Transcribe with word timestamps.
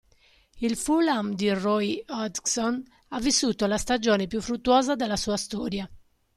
Il 0.61 0.77
Fulham 0.77 1.35
di 1.35 1.51
Roy 1.53 2.03
Hodgson 2.07 2.83
ha 3.09 3.19
vissuto 3.19 3.67
la 3.67 3.77
stagione 3.77 4.25
più 4.25 4.41
fruttuosa 4.41 4.95
della 4.95 5.15
sua 5.15 5.37
storia. 5.37 5.87